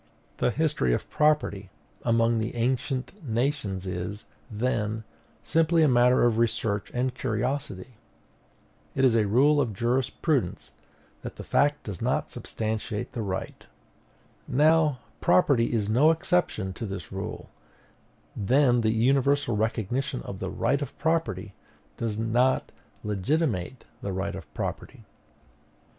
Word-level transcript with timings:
The 0.37 0.49
history 0.49 0.93
of 0.95 1.11
property 1.11 1.69
among 2.01 2.39
the 2.39 2.55
ancient 2.55 3.23
nations 3.23 3.85
is, 3.85 4.25
then, 4.49 5.03
simply 5.43 5.83
a 5.83 5.87
matter 5.87 6.23
of 6.25 6.39
research 6.39 6.89
and 6.91 7.13
curiosity. 7.13 7.97
It 8.95 9.05
is 9.05 9.15
a 9.15 9.27
rule 9.27 9.61
of 9.61 9.73
jurisprudence 9.75 10.71
that 11.21 11.35
the 11.35 11.43
fact 11.43 11.83
does 11.83 12.01
not 12.01 12.31
substantiate 12.31 13.11
the 13.11 13.21
right. 13.21 13.67
Now, 14.47 15.01
property 15.19 15.71
is 15.71 15.87
no 15.87 16.09
exception 16.09 16.73
to 16.73 16.87
this 16.87 17.11
rule: 17.11 17.51
then 18.35 18.81
the 18.81 18.89
universal 18.93 19.55
recognition 19.55 20.23
of 20.23 20.39
the 20.39 20.49
right 20.49 20.81
of 20.81 20.97
property 20.97 21.53
does 21.97 22.17
not 22.17 22.71
legitimate 23.03 23.85
the 24.01 24.13
right 24.13 24.33
of 24.33 24.51
property. 24.55 25.05